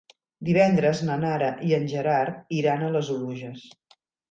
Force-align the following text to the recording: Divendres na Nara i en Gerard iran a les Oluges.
Divendres 0.47 1.01
na 1.09 1.17
Nara 1.25 1.51
i 1.69 1.77
en 1.79 1.85
Gerard 1.93 2.59
iran 2.63 2.89
a 2.89 2.91
les 2.99 3.15
Oluges. 3.19 3.71